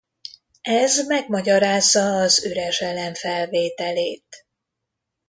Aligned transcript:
Ez 0.61 1.07
megmagyarázza 1.07 2.01
az 2.15 2.45
üres 2.45 2.81
elem 2.81 3.13
felvételét. 3.13 4.45